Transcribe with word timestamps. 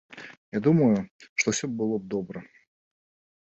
Я 0.57 0.61
думаю, 0.67 0.97
што 1.37 1.45
ўсё 1.57 1.65
было 1.77 1.95
б 2.03 2.13
добра. 2.17 2.39